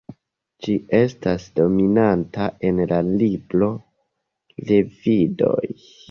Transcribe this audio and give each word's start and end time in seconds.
Ĝi 0.67 0.75
estas 0.99 1.43
dominanta 1.59 2.47
en 2.69 2.81
la 2.91 2.97
libro 3.09 3.67
Levidoj. 4.71 5.69